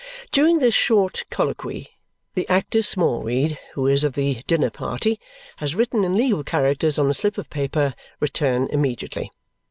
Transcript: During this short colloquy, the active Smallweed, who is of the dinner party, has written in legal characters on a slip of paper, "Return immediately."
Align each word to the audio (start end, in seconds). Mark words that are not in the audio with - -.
During 0.31 0.57
this 0.57 0.73
short 0.73 1.25
colloquy, 1.29 1.89
the 2.33 2.49
active 2.49 2.87
Smallweed, 2.87 3.59
who 3.73 3.85
is 3.85 4.03
of 4.03 4.13
the 4.13 4.41
dinner 4.47 4.71
party, 4.71 5.19
has 5.57 5.75
written 5.75 6.03
in 6.03 6.15
legal 6.15 6.43
characters 6.43 6.97
on 6.97 7.07
a 7.07 7.13
slip 7.13 7.37
of 7.37 7.51
paper, 7.51 7.93
"Return 8.19 8.67
immediately." 8.71 9.29